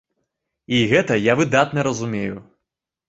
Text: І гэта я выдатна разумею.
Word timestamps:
І 0.77 0.79
гэта 0.93 1.19
я 1.31 1.37
выдатна 1.43 1.85
разумею. 1.89 2.35